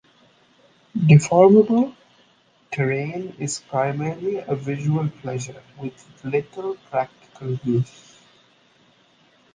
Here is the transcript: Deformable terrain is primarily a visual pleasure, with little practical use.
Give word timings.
Deformable 0.97 1.93
terrain 2.71 3.35
is 3.37 3.59
primarily 3.59 4.37
a 4.37 4.55
visual 4.55 5.07
pleasure, 5.21 5.61
with 5.79 5.93
little 6.23 6.73
practical 6.89 7.53
use. 7.63 8.19